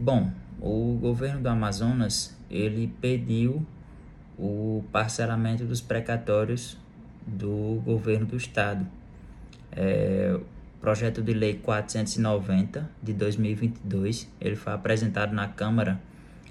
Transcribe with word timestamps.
Bom, 0.00 0.30
o 0.60 0.96
governo 1.00 1.40
do 1.40 1.48
Amazonas 1.48 2.32
ele 2.48 2.86
pediu 3.00 3.66
o 4.38 4.84
parcelamento 4.92 5.64
dos 5.64 5.80
precatórios 5.80 6.78
do 7.26 7.82
governo 7.84 8.24
do 8.24 8.36
estado. 8.36 8.86
É, 9.72 10.38
projeto 10.80 11.20
de 11.20 11.32
lei 11.32 11.54
490 11.54 12.88
de 13.02 13.12
2022, 13.12 14.30
ele 14.40 14.54
foi 14.54 14.72
apresentado 14.72 15.34
na 15.34 15.48
Câmara 15.48 16.00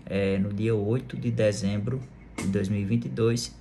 é, 0.05 0.38
no 0.38 0.52
dia 0.52 0.75
8 0.75 1.16
de 1.16 1.32
dezembro 1.32 2.02
de 2.36 2.48
2022 2.50 3.57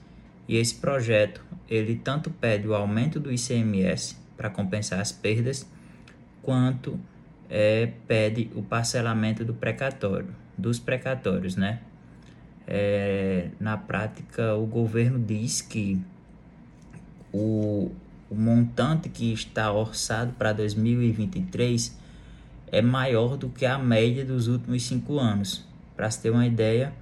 e 0.49 0.57
esse 0.57 0.75
projeto 0.75 1.45
ele 1.69 1.95
tanto 1.95 2.29
pede 2.29 2.67
o 2.67 2.75
aumento 2.75 3.21
do 3.21 3.33
ICMS 3.33 4.17
para 4.37 4.51
compensar 4.51 4.99
as 4.99 5.13
perdas, 5.13 5.65
quanto 6.43 6.99
é, 7.49 7.91
pede 8.07 8.51
o 8.55 8.63
parcelamento 8.63 9.45
do 9.45 9.55
precatório, 9.55 10.29
dos 10.57 10.79
precatórios, 10.79 11.57
né? 11.57 11.81
É, 12.67 13.51
na 13.61 13.77
prática, 13.77 14.55
o 14.55 14.67
governo 14.67 15.19
diz 15.19 15.61
que 15.61 16.01
o, 17.33 17.93
o 18.29 18.35
montante 18.35 19.09
que 19.09 19.33
está 19.33 19.71
orçado 19.73 20.33
para 20.33 20.53
2023 20.53 21.97
é 22.73 22.83
maior 22.83 23.37
do 23.37 23.49
que 23.49 23.65
a 23.65 23.79
média 23.79 24.25
dos 24.25 24.49
últimos 24.49 24.83
cinco 24.83 25.19
anos. 25.19 25.65
Para 25.95 26.11
se 26.11 26.21
ter 26.21 26.31
uma 26.31 26.45
ideia, 26.47 26.93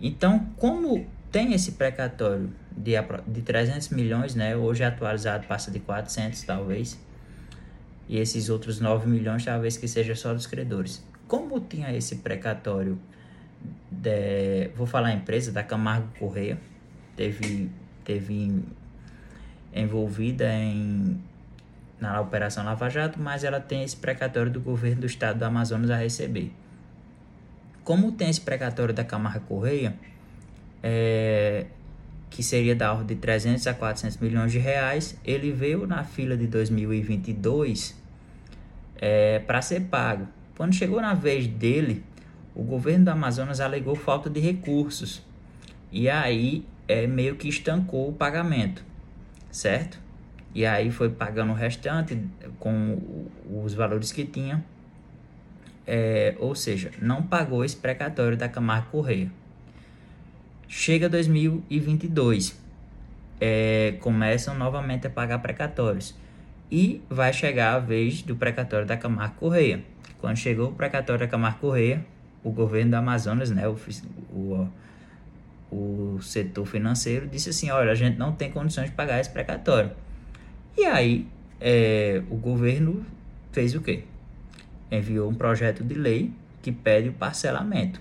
então, 0.00 0.46
como 0.56 1.06
tem 1.30 1.52
esse 1.52 1.72
precatório 1.72 2.50
de, 2.74 2.92
de 3.28 3.42
300 3.42 3.90
milhões, 3.90 4.34
né, 4.34 4.56
hoje 4.56 4.82
atualizado 4.82 5.46
passa 5.46 5.70
de 5.70 5.78
400 5.78 6.42
talvez, 6.42 6.98
e 8.08 8.18
esses 8.18 8.48
outros 8.48 8.80
9 8.80 9.08
milhões 9.08 9.44
talvez 9.44 9.76
que 9.76 9.86
seja 9.86 10.14
só 10.14 10.32
dos 10.32 10.46
credores. 10.46 11.04
Como 11.26 11.60
tinha 11.60 11.94
esse 11.94 12.16
precatório, 12.16 12.98
de, 13.90 14.68
vou 14.74 14.86
falar 14.86 15.08
a 15.08 15.12
empresa 15.12 15.50
da 15.52 15.62
Camargo 15.62 16.08
Correia, 16.18 16.58
teve, 17.16 17.70
teve 18.04 18.62
envolvida 19.74 20.52
em 20.52 21.20
na 22.02 22.20
Operação 22.20 22.64
Lava 22.64 22.90
Jato, 22.90 23.20
mas 23.20 23.44
ela 23.44 23.60
tem 23.60 23.84
esse 23.84 23.96
precatório 23.96 24.50
do 24.50 24.60
governo 24.60 25.02
do 25.02 25.06
estado 25.06 25.38
do 25.38 25.44
Amazonas 25.44 25.88
a 25.88 25.96
receber. 25.96 26.52
Como 27.84 28.10
tem 28.10 28.28
esse 28.28 28.40
precatório 28.40 28.92
da 28.92 29.04
Camargo 29.04 29.46
Correia, 29.46 29.94
é, 30.82 31.66
que 32.28 32.42
seria 32.42 32.74
da 32.74 32.92
ordem 32.92 33.14
de 33.14 33.22
300 33.22 33.64
a 33.68 33.74
400 33.74 34.18
milhões 34.18 34.50
de 34.50 34.58
reais, 34.58 35.16
ele 35.24 35.52
veio 35.52 35.86
na 35.86 36.02
fila 36.02 36.36
de 36.36 36.48
2022 36.48 37.96
é, 38.96 39.38
para 39.38 39.62
ser 39.62 39.82
pago. 39.82 40.26
Quando 40.56 40.74
chegou 40.74 41.00
na 41.00 41.14
vez 41.14 41.46
dele, 41.46 42.04
o 42.54 42.62
governo 42.62 43.06
do 43.06 43.10
Amazonas 43.10 43.60
alegou 43.60 43.94
falta 43.94 44.28
de 44.28 44.40
recursos 44.40 45.22
e 45.90 46.08
aí 46.08 46.66
é, 46.86 47.06
meio 47.06 47.36
que 47.36 47.48
estancou 47.48 48.08
o 48.08 48.12
pagamento, 48.12 48.84
certo? 49.50 49.98
E 50.54 50.66
aí 50.66 50.90
foi 50.90 51.08
pagando 51.08 51.52
o 51.52 51.54
restante 51.54 52.18
com 52.58 53.26
os 53.64 53.72
valores 53.72 54.12
que 54.12 54.24
tinha. 54.24 54.62
É, 55.86 56.36
ou 56.38 56.54
seja, 56.54 56.90
não 57.00 57.22
pagou 57.22 57.64
esse 57.64 57.76
precatório 57.76 58.36
da 58.36 58.48
Camargo 58.48 58.90
Correia. 58.90 59.30
Chega 60.68 61.08
2022, 61.08 62.58
é, 63.40 63.96
começam 64.00 64.54
novamente 64.54 65.06
a 65.06 65.10
pagar 65.10 65.38
precatórios. 65.40 66.14
E 66.72 67.02
vai 67.10 67.34
chegar 67.34 67.74
a 67.74 67.78
vez 67.78 68.22
do 68.22 68.34
precatório 68.34 68.86
da 68.86 68.96
Camargo 68.96 69.34
Correia. 69.34 69.84
Quando 70.18 70.38
chegou 70.38 70.70
o 70.70 70.72
precatório 70.72 71.20
da 71.20 71.28
Camargo 71.28 71.58
Correia, 71.58 72.02
o 72.42 72.50
governo 72.50 72.92
do 72.92 72.94
Amazonas, 72.94 73.50
né, 73.50 73.68
o, 73.68 73.76
o, 74.32 74.68
o 75.70 76.22
setor 76.22 76.64
financeiro, 76.64 77.28
disse 77.28 77.50
assim: 77.50 77.68
olha, 77.68 77.92
a 77.92 77.94
gente 77.94 78.16
não 78.16 78.32
tem 78.32 78.50
condições 78.50 78.88
de 78.88 78.96
pagar 78.96 79.20
esse 79.20 79.28
precatório. 79.28 79.90
E 80.74 80.86
aí 80.86 81.26
é, 81.60 82.22
o 82.30 82.36
governo 82.36 83.04
fez 83.52 83.74
o 83.74 83.82
quê? 83.82 84.04
Enviou 84.90 85.28
um 85.30 85.34
projeto 85.34 85.84
de 85.84 85.92
lei 85.92 86.32
que 86.62 86.72
pede 86.72 87.10
o 87.10 87.12
parcelamento, 87.12 88.00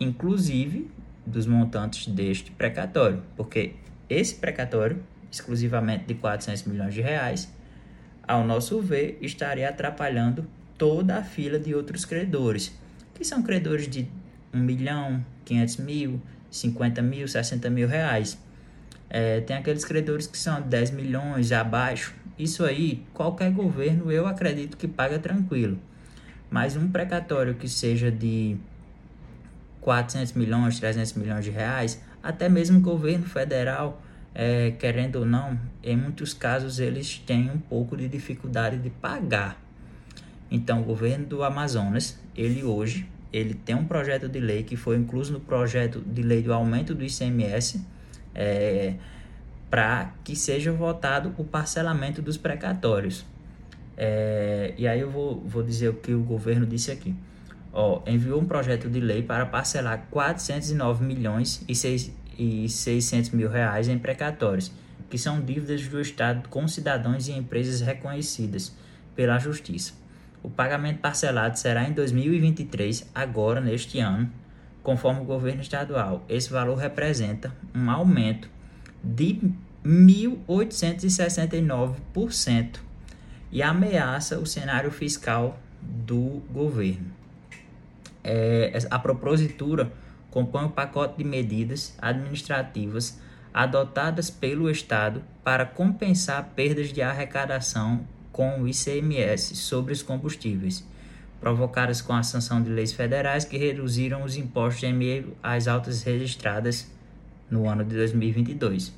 inclusive 0.00 0.90
dos 1.24 1.46
montantes 1.46 2.08
deste 2.08 2.50
precatório, 2.50 3.22
porque 3.36 3.74
esse 4.10 4.34
precatório, 4.34 5.00
exclusivamente 5.30 6.06
de 6.06 6.14
400 6.14 6.64
milhões 6.64 6.94
de 6.94 7.00
reais, 7.00 7.48
ao 8.26 8.44
nosso 8.44 8.80
ver, 8.80 9.18
estaria 9.20 9.68
atrapalhando 9.68 10.46
toda 10.78 11.18
a 11.18 11.22
fila 11.22 11.58
de 11.58 11.74
outros 11.74 12.04
credores, 12.04 12.72
que 13.14 13.24
são 13.24 13.42
credores 13.42 13.88
de 13.88 14.08
1 14.52 14.58
milhão, 14.58 15.24
500 15.44 15.76
mil, 15.78 16.20
50 16.50 17.02
mil, 17.02 17.26
60 17.26 17.70
mil 17.70 17.88
reais. 17.88 18.38
É, 19.08 19.40
tem 19.40 19.56
aqueles 19.56 19.84
credores 19.84 20.26
que 20.26 20.38
são 20.38 20.60
10 20.60 20.90
milhões 20.92 21.52
abaixo. 21.52 22.14
Isso 22.38 22.64
aí, 22.64 23.04
qualquer 23.12 23.50
governo 23.52 24.10
eu 24.10 24.26
acredito 24.26 24.76
que 24.76 24.88
paga 24.88 25.18
tranquilo. 25.18 25.78
Mas 26.50 26.76
um 26.76 26.88
precatório 26.88 27.54
que 27.54 27.68
seja 27.68 28.10
de 28.10 28.56
400 29.80 30.32
milhões, 30.32 30.78
300 30.78 31.12
milhões 31.14 31.44
de 31.44 31.50
reais, 31.50 32.00
até 32.22 32.48
mesmo 32.48 32.78
o 32.78 32.82
governo 32.82 33.26
federal, 33.26 34.00
é, 34.34 34.70
querendo 34.72 35.16
ou 35.16 35.26
não, 35.26 35.58
em 35.82 35.96
muitos 35.96 36.32
casos 36.32 36.78
eles 36.78 37.18
têm 37.18 37.50
um 37.50 37.58
pouco 37.58 37.96
de 37.96 38.08
dificuldade 38.08 38.78
de 38.78 38.90
pagar. 38.90 39.60
Então, 40.50 40.80
o 40.80 40.84
governo 40.84 41.26
do 41.26 41.42
Amazonas, 41.42 42.18
ele 42.36 42.62
hoje, 42.62 43.08
ele 43.32 43.54
tem 43.54 43.74
um 43.74 43.86
projeto 43.86 44.28
de 44.28 44.38
lei 44.38 44.62
que 44.62 44.76
foi 44.76 44.96
incluso 44.96 45.32
no 45.32 45.40
projeto 45.40 46.00
de 46.00 46.22
lei 46.22 46.42
do 46.42 46.52
aumento 46.52 46.94
do 46.94 47.02
ICMS, 47.02 47.80
é, 48.34 48.94
para 49.70 50.12
que 50.22 50.36
seja 50.36 50.70
votado 50.70 51.34
o 51.38 51.44
parcelamento 51.44 52.20
dos 52.20 52.36
precatórios. 52.36 53.24
É, 53.96 54.74
e 54.76 54.86
aí 54.86 55.00
eu 55.00 55.10
vou, 55.10 55.40
vou 55.40 55.62
dizer 55.62 55.88
o 55.88 55.94
que 55.94 56.12
o 56.12 56.22
governo 56.22 56.66
disse 56.66 56.90
aqui. 56.90 57.14
Ó, 57.72 58.02
enviou 58.06 58.38
um 58.38 58.44
projeto 58.44 58.90
de 58.90 59.00
lei 59.00 59.22
para 59.22 59.46
parcelar 59.46 60.06
409 60.10 61.02
milhões 61.04 61.64
e, 61.66 61.74
6, 61.74 62.12
e 62.42 62.68
600 62.68 63.30
mil 63.30 63.48
reais 63.48 63.88
em 63.88 63.98
precatórios, 63.98 64.70
que 65.08 65.16
são 65.16 65.40
dívidas 65.40 65.86
do 65.86 66.00
Estado 66.00 66.48
com 66.48 66.66
cidadãos 66.66 67.28
e 67.28 67.32
empresas 67.32 67.80
reconhecidas 67.80 68.74
pela 69.14 69.38
Justiça. 69.38 69.92
O 70.42 70.50
pagamento 70.50 70.98
parcelado 70.98 71.56
será 71.56 71.88
em 71.88 71.92
2023, 71.92 73.08
agora 73.14 73.60
neste 73.60 74.00
ano, 74.00 74.28
conforme 74.82 75.20
o 75.20 75.24
governo 75.24 75.62
estadual. 75.62 76.24
Esse 76.28 76.50
valor 76.50 76.76
representa 76.76 77.54
um 77.72 77.88
aumento 77.88 78.50
de 79.04 79.40
1.869% 79.84 82.80
e 83.52 83.62
ameaça 83.62 84.40
o 84.40 84.46
cenário 84.46 84.90
fiscal 84.90 85.60
do 85.80 86.42
governo. 86.50 87.12
É, 88.24 88.76
a 88.90 88.98
propositura 88.98 89.92
compõe 90.32 90.64
um 90.64 90.70
pacote 90.70 91.18
de 91.18 91.24
medidas 91.24 91.94
administrativas 92.00 93.20
adotadas 93.52 94.30
pelo 94.30 94.70
Estado 94.70 95.22
para 95.44 95.66
compensar 95.66 96.52
perdas 96.56 96.90
de 96.90 97.02
arrecadação 97.02 98.00
com 98.32 98.62
o 98.62 98.66
ICMS 98.66 99.54
sobre 99.54 99.92
os 99.92 100.02
combustíveis, 100.02 100.84
provocadas 101.38 102.00
com 102.00 102.14
a 102.14 102.22
sanção 102.22 102.62
de 102.62 102.70
leis 102.70 102.94
federais 102.94 103.44
que 103.44 103.58
reduziram 103.58 104.24
os 104.24 104.36
impostos 104.36 104.82
em 104.84 104.94
meio 104.94 105.36
às 105.42 105.68
altas 105.68 106.02
registradas 106.02 106.90
no 107.50 107.68
ano 107.68 107.84
de 107.84 107.94
2022. 107.94 108.94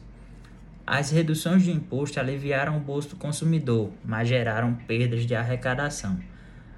As 0.86 1.10
reduções 1.10 1.64
de 1.64 1.72
imposto 1.72 2.20
aliviaram 2.20 2.76
o 2.76 2.80
bolso 2.80 3.08
do 3.08 3.16
consumidor, 3.16 3.90
mas 4.04 4.28
geraram 4.28 4.74
perdas 4.86 5.26
de 5.26 5.34
arrecadação. 5.34 6.16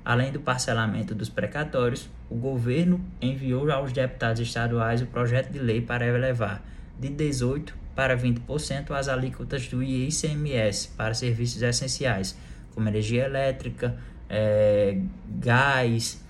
Além 0.07 0.31
do 0.31 0.39
parcelamento 0.39 1.17
dos 1.17 1.29
precatórios, 1.29 2.09
o 2.31 2.37
governo 2.37 3.05
enviou 3.21 3.69
aos 3.73 3.93
deputados 3.93 4.41
estaduais 4.41 5.03
o 5.03 5.07
projeto 5.07 5.51
de 5.51 5.59
lei 5.59 5.81
para 5.81 6.07
elevar 6.07 6.63
de 6.97 7.09
18% 7.09 7.73
para 7.93 8.17
20% 8.17 8.93
as 8.93 9.09
alíquotas 9.09 9.67
do 9.67 9.83
ICMS 9.83 10.91
para 10.97 11.13
serviços 11.13 11.61
essenciais, 11.61 12.39
como 12.73 12.89
energia 12.89 13.25
elétrica, 13.25 13.99
é, 14.31 15.01
gás 15.41 16.23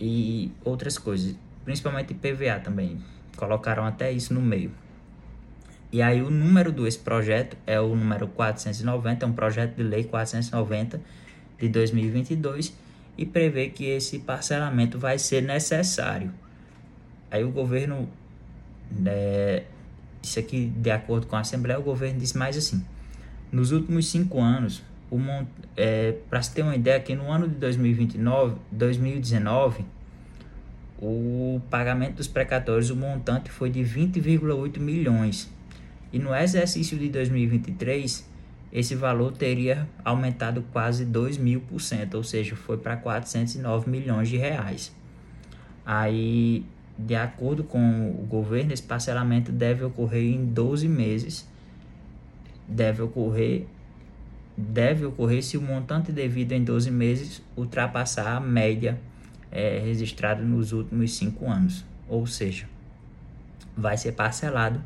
e 0.00 0.50
outras 0.64 0.96
coisas, 0.96 1.36
principalmente 1.66 2.14
PVA 2.14 2.60
também. 2.64 3.04
Colocaram 3.36 3.84
até 3.84 4.10
isso 4.10 4.32
no 4.32 4.40
meio. 4.40 4.72
E 5.92 6.00
aí 6.00 6.22
o 6.22 6.30
número 6.30 6.72
desse 6.72 7.00
projeto 7.00 7.58
é 7.66 7.78
o 7.78 7.94
número 7.94 8.26
490, 8.28 9.26
é 9.26 9.28
um 9.28 9.32
projeto 9.34 9.74
de 9.74 9.82
lei 9.82 10.04
490 10.04 10.98
de 11.58 11.68
2022 11.68 12.85
e 13.16 13.24
prevê 13.24 13.68
que 13.68 13.84
esse 13.84 14.18
parcelamento 14.18 14.98
vai 14.98 15.18
ser 15.18 15.42
necessário. 15.42 16.32
Aí 17.30 17.44
o 17.44 17.50
governo, 17.50 18.08
é, 19.04 19.64
isso 20.22 20.38
aqui 20.38 20.66
de 20.66 20.90
acordo 20.90 21.26
com 21.26 21.36
a 21.36 21.40
Assembleia, 21.40 21.78
o 21.78 21.82
governo 21.82 22.18
disse 22.18 22.36
mais 22.36 22.56
assim, 22.56 22.84
nos 23.50 23.72
últimos 23.72 24.08
cinco 24.08 24.40
anos, 24.40 24.82
é, 25.76 26.14
para 26.28 26.42
se 26.42 26.52
ter 26.52 26.62
uma 26.62 26.74
ideia, 26.74 26.98
que 27.00 27.14
no 27.14 27.30
ano 27.30 27.48
de 27.48 27.54
2029, 27.56 28.56
2019, 28.70 29.84
o 30.98 31.60
pagamento 31.70 32.16
dos 32.16 32.26
precatórios, 32.26 32.90
o 32.90 32.96
montante 32.96 33.50
foi 33.50 33.70
de 33.70 33.80
20,8 33.80 34.78
milhões. 34.78 35.50
E 36.12 36.18
no 36.18 36.34
exercício 36.34 36.96
de 36.98 37.08
2023, 37.08 38.28
esse 38.72 38.94
valor 38.94 39.32
teria 39.32 39.88
aumentado 40.04 40.62
quase 40.72 41.04
2 41.04 41.38
mil 41.38 41.60
por 41.60 41.80
cento, 41.80 42.14
ou 42.14 42.24
seja, 42.24 42.54
foi 42.56 42.76
para 42.76 42.96
409 42.96 43.90
milhões 43.90 44.28
de 44.28 44.36
reais. 44.36 44.94
Aí, 45.84 46.64
de 46.98 47.14
acordo 47.14 47.62
com 47.62 48.10
o 48.10 48.26
governo, 48.26 48.72
esse 48.72 48.82
parcelamento 48.82 49.52
deve 49.52 49.84
ocorrer 49.84 50.34
em 50.34 50.44
12 50.44 50.88
meses, 50.88 51.48
deve 52.68 53.02
ocorrer 53.02 53.66
deve 54.56 55.04
ocorrer 55.04 55.42
se 55.42 55.58
o 55.58 55.60
montante 55.60 56.10
devido 56.10 56.52
em 56.52 56.64
12 56.64 56.90
meses 56.90 57.42
ultrapassar 57.54 58.36
a 58.36 58.40
média 58.40 58.98
é, 59.52 59.78
registrada 59.78 60.42
nos 60.42 60.72
últimos 60.72 61.14
5 61.14 61.50
anos. 61.50 61.84
Ou 62.08 62.26
seja, 62.26 62.66
vai 63.76 63.98
ser 63.98 64.12
parcelado 64.12 64.82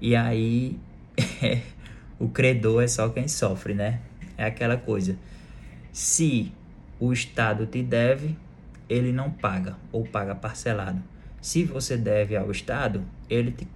e 0.00 0.16
aí 0.16 0.78
o 2.20 2.28
credor 2.28 2.82
é 2.82 2.86
só 2.86 3.08
quem 3.08 3.26
sofre, 3.26 3.72
né? 3.72 3.98
É 4.36 4.44
aquela 4.44 4.76
coisa. 4.76 5.16
Se 5.90 6.52
o 7.00 7.14
Estado 7.14 7.66
te 7.66 7.82
deve, 7.82 8.36
ele 8.88 9.10
não 9.10 9.30
paga 9.30 9.76
ou 9.90 10.04
paga 10.04 10.34
parcelado. 10.34 11.02
Se 11.40 11.64
você 11.64 11.96
deve 11.96 12.36
ao 12.36 12.50
Estado, 12.50 13.02
ele 13.28 13.50
te, 13.52 13.66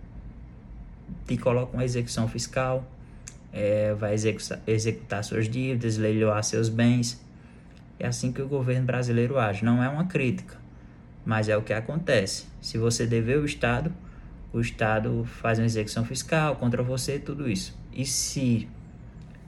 te 1.26 1.38
coloca 1.38 1.74
uma 1.74 1.84
execução 1.84 2.28
fiscal, 2.28 2.86
é, 3.50 3.94
vai 3.94 4.12
executar, 4.12 4.60
executar 4.66 5.24
suas 5.24 5.48
dívidas, 5.48 5.96
leiloar 5.96 6.44
seus 6.44 6.68
bens. 6.68 7.24
É 7.98 8.06
assim 8.06 8.30
que 8.30 8.42
o 8.42 8.46
governo 8.46 8.84
brasileiro 8.84 9.38
age. 9.38 9.64
Não 9.64 9.82
é 9.82 9.88
uma 9.88 10.04
crítica, 10.04 10.58
mas 11.24 11.48
é 11.48 11.56
o 11.56 11.62
que 11.62 11.72
acontece. 11.72 12.44
Se 12.60 12.76
você 12.76 13.06
dever 13.06 13.38
o 13.38 13.46
Estado, 13.46 13.90
o 14.52 14.60
Estado 14.60 15.24
faz 15.24 15.58
uma 15.58 15.64
execução 15.64 16.04
fiscal 16.04 16.56
contra 16.56 16.82
você, 16.82 17.18
tudo 17.18 17.48
isso. 17.48 17.83
E 17.94 18.04
se 18.04 18.68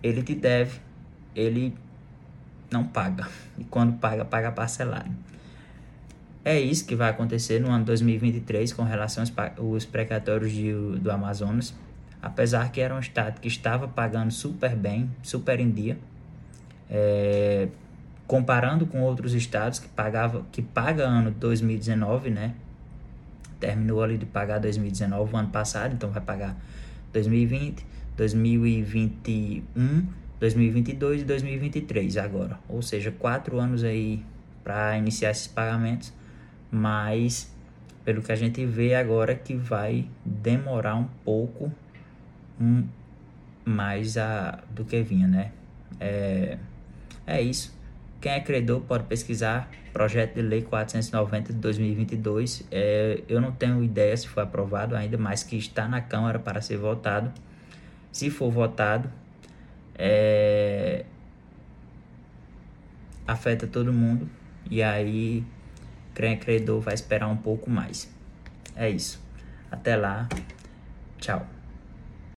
ele 0.03 0.23
te 0.23 0.35
deve, 0.35 0.81
ele 1.35 1.75
não 2.71 2.85
paga. 2.85 3.29
E 3.59 3.65
quando 3.65 3.99
paga, 3.99 4.25
paga 4.25 4.53
parcelado. 4.53 5.11
É 6.45 6.61
isso 6.61 6.87
que 6.87 6.95
vai 6.95 7.11
acontecer 7.11 7.61
no 7.61 7.71
ano 7.71 7.85
2023 7.85 8.73
com 8.73 8.85
relação 8.85 9.25
aos 9.59 9.85
precatórios 9.85 10.53
de, 10.53 10.73
do 10.73 11.11
Amazonas 11.11 11.75
apesar 12.27 12.71
que 12.73 12.81
era 12.81 12.95
um 12.95 12.99
estado 12.99 13.41
que 13.41 13.49
estava 13.49 13.87
pagando 13.87 14.33
super 14.33 14.75
bem, 14.75 15.11
super 15.23 15.61
em 15.61 15.71
dia, 15.71 15.97
é, 16.91 17.69
comparando 18.27 18.87
com 18.87 19.01
outros 19.01 19.33
estados 19.33 19.79
que 19.79 19.89
pagava, 19.89 20.45
que 20.51 20.61
paga 20.61 21.05
ano 21.05 21.31
2019, 21.31 22.31
né? 22.31 22.55
Terminou 23.61 24.03
ali 24.03 24.19
de 24.19 24.27
pagar 24.27 24.59
2019 24.59 25.35
o 25.35 25.37
ano 25.37 25.49
passado, 25.49 25.95
então 25.95 26.11
vai 26.11 26.21
pagar 26.21 26.57
2020, 27.13 27.87
2021, 28.17 30.07
2022 30.41 31.23
e 31.23 31.25
2023 31.25 32.17
agora. 32.17 32.59
Ou 32.69 32.83
seja, 32.83 33.11
quatro 33.11 33.59
anos 33.59 33.85
aí 33.85 34.25
para 34.65 34.97
iniciar 34.99 35.31
esses 35.31 35.47
pagamentos, 35.47 36.13
mas 36.71 37.53
pelo 38.05 38.23
que 38.23 38.33
a 38.33 38.37
gente 38.37 38.65
vê 38.65 38.95
agora 38.95 39.35
que 39.35 39.55
vai 39.55 40.09
demorar 40.25 40.97
um 40.97 41.09
pouco 41.25 41.73
um 42.61 42.85
mais 43.65 44.17
a, 44.17 44.61
do 44.71 44.85
que 44.85 45.03
vinha, 45.03 45.27
né? 45.27 45.53
É, 45.99 46.57
é 47.27 47.43
isso. 47.43 47.77
Quem 48.21 48.33
é 48.33 48.41
credor 48.41 48.81
pode 48.81 49.05
pesquisar 49.05 49.69
projeto 49.93 50.35
de 50.35 50.43
lei 50.43 50.63
490 50.63 51.53
de 51.53 51.59
2022. 51.59 52.65
É, 52.71 53.23
eu 53.29 53.41
não 53.41 53.51
tenho 53.51 53.83
ideia 53.83 54.17
se 54.17 54.29
foi 54.29 54.43
aprovado 54.43 54.95
ainda, 54.95 55.19
mas 55.19 55.43
que 55.43 55.57
está 55.57 55.89
na 55.89 56.01
Câmara 56.01 56.39
para 56.39 56.61
ser 56.61 56.77
votado. 56.77 57.33
Se 58.17 58.31
for 58.31 58.51
votado, 58.51 59.13
é, 59.95 61.05
afeta 63.29 63.67
todo 63.67 63.93
mundo 63.93 64.27
e 64.71 64.83
aí 64.83 65.45
é 66.15 66.35
credor 66.35 66.81
vai 66.81 66.95
esperar 66.95 67.29
um 67.29 67.37
pouco 67.37 67.69
mais. 67.69 68.11
É 68.75 68.89
isso. 68.89 69.23
Até 69.71 69.97
lá. 69.97 70.31
Tchau. 71.19 71.47